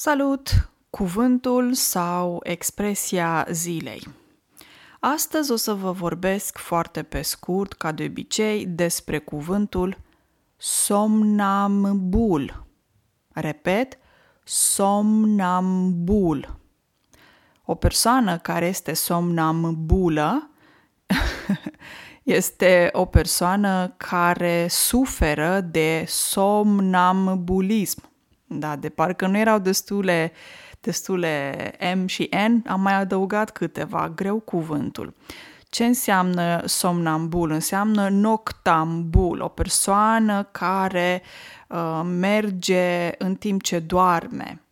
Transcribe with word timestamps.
Salut! 0.00 0.70
Cuvântul 0.90 1.72
sau 1.72 2.40
expresia 2.42 3.46
zilei. 3.50 4.08
Astăzi 5.00 5.52
o 5.52 5.56
să 5.56 5.74
vă 5.74 5.92
vorbesc 5.92 6.58
foarte 6.58 7.02
pe 7.02 7.22
scurt, 7.22 7.72
ca 7.72 7.92
de 7.92 8.04
obicei, 8.08 8.66
despre 8.66 9.18
cuvântul 9.18 9.98
somnambul. 10.56 12.66
Repet, 13.32 13.98
somnambul. 14.44 16.60
O 17.64 17.74
persoană 17.74 18.38
care 18.38 18.66
este 18.66 18.92
somnambulă 18.92 20.50
este 22.22 22.88
o 22.92 23.04
persoană 23.04 23.94
care 23.96 24.66
suferă 24.68 25.60
de 25.60 26.04
somnambulism 26.06 28.07
da, 28.48 28.76
de 28.76 28.88
parcă 28.88 29.26
nu 29.26 29.38
erau 29.38 29.58
destule, 29.58 30.32
destule 30.80 31.72
M 31.94 32.06
și 32.06 32.28
N, 32.48 32.68
am 32.68 32.80
mai 32.80 32.94
adăugat 32.94 33.50
câteva, 33.50 34.12
greu 34.14 34.38
cuvântul. 34.38 35.14
Ce 35.70 35.84
înseamnă 35.84 36.62
somnambul? 36.66 37.50
Înseamnă 37.50 38.08
noctambul, 38.08 39.40
o 39.40 39.48
persoană 39.48 40.42
care 40.42 41.22
uh, 41.68 42.00
merge 42.04 43.10
în 43.18 43.34
timp 43.34 43.62
ce 43.62 43.78
doarme. 43.78 44.62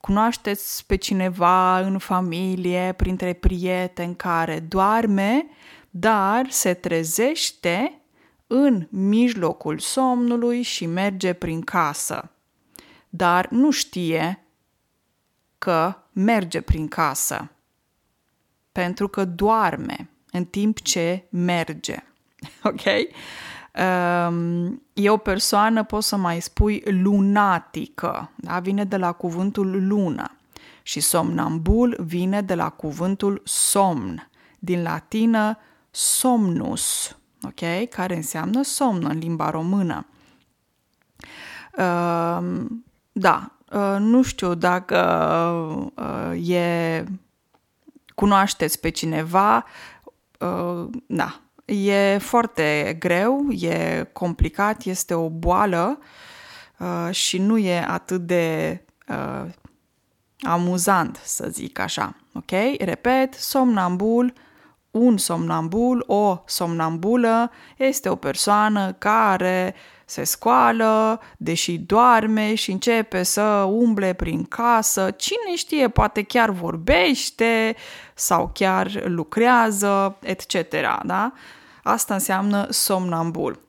Cunoașteți 0.00 0.86
pe 0.86 0.96
cineva 0.96 1.80
în 1.80 1.98
familie, 1.98 2.94
printre 2.96 3.32
prieteni 3.32 4.16
care 4.16 4.60
doarme, 4.60 5.46
dar 5.90 6.46
se 6.48 6.74
trezește 6.74 8.00
în 8.46 8.86
mijlocul 8.90 9.78
somnului 9.78 10.62
și 10.62 10.86
merge 10.86 11.32
prin 11.32 11.60
casă 11.60 12.30
dar 13.10 13.48
nu 13.48 13.70
știe 13.70 14.44
că 15.58 15.96
merge 16.12 16.60
prin 16.60 16.88
casă, 16.88 17.50
pentru 18.72 19.08
că 19.08 19.24
doarme 19.24 20.10
în 20.30 20.44
timp 20.44 20.80
ce 20.80 21.26
merge. 21.30 21.96
Ok? 22.62 22.80
Um, 23.84 24.82
e 24.92 25.10
o 25.10 25.16
persoană, 25.16 25.84
poți 25.84 26.08
să 26.08 26.16
mai 26.16 26.40
spui, 26.40 26.82
lunatică. 26.86 28.30
Da? 28.36 28.58
Vine 28.58 28.84
de 28.84 28.96
la 28.96 29.12
cuvântul 29.12 29.86
lună. 29.86 30.36
Și 30.82 31.00
somnambul 31.00 31.96
vine 32.00 32.40
de 32.40 32.54
la 32.54 32.68
cuvântul 32.68 33.42
somn, 33.44 34.30
din 34.58 34.82
latină 34.82 35.58
somnus, 35.90 37.16
ok? 37.42 37.88
Care 37.88 38.16
înseamnă 38.16 38.62
somn 38.62 39.04
în 39.04 39.18
limba 39.18 39.50
română. 39.50 40.06
Um, 43.20 43.26
da, 43.26 43.50
uh, 43.72 43.96
nu 43.98 44.22
știu 44.22 44.54
dacă 44.54 44.98
uh, 45.96 46.48
e 46.48 47.04
cunoașteți 48.14 48.80
pe 48.80 48.88
cineva, 48.88 49.64
uh, 50.38 50.88
da, 51.06 51.40
e 51.64 52.18
foarte 52.18 52.96
greu, 52.98 53.50
e 53.50 54.08
complicat, 54.12 54.82
este 54.84 55.14
o 55.14 55.28
boală 55.28 55.98
și 57.10 57.38
nu 57.38 57.58
e 57.58 57.84
atât 57.88 58.20
de 58.20 58.80
amuzant, 60.40 61.20
să 61.24 61.48
zic 61.50 61.78
așa. 61.78 62.16
Ok? 62.34 62.50
Repet, 62.78 63.34
somnambul, 63.34 64.32
un 64.90 65.16
somnambul, 65.16 66.04
o 66.06 66.42
somnambulă 66.46 67.50
este 67.76 68.08
o 68.08 68.16
persoană 68.16 68.92
care 68.92 69.74
se 70.04 70.24
scoală, 70.24 71.20
deși 71.36 71.78
doarme 71.78 72.54
și 72.54 72.70
începe 72.70 73.22
să 73.22 73.42
umble 73.68 74.12
prin 74.12 74.44
casă. 74.44 75.10
Cine 75.10 75.56
știe, 75.56 75.88
poate 75.88 76.22
chiar 76.22 76.50
vorbește 76.50 77.76
sau 78.14 78.50
chiar 78.54 79.02
lucrează, 79.04 80.16
etc. 80.20 80.54
Da? 81.04 81.32
Asta 81.82 82.14
înseamnă 82.14 82.66
somnambul. 82.70 83.60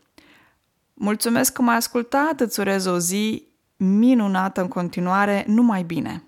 Mulțumesc 0.93 1.53
că 1.53 1.61
m-ai 1.61 1.75
ascultat, 1.75 2.39
îți 2.39 2.59
urez 2.59 2.85
o 2.85 2.97
zi 2.97 3.47
minunată 3.77 4.61
în 4.61 4.67
continuare, 4.67 5.43
numai 5.47 5.83
bine! 5.83 6.23